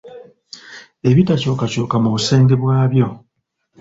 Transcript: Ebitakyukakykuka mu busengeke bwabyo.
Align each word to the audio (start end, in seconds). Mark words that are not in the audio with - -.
Ebitakyukakykuka 1.09 1.95
mu 2.03 2.09
busengeke 2.13 2.59
bwabyo. 2.61 3.07